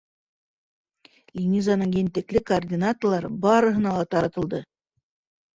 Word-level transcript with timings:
Линизаның 1.39 1.93
ентекле 2.01 2.43
координаталары 2.53 3.31
барыһына 3.45 3.93
ла 4.01 4.09
таратылды. 4.17 4.65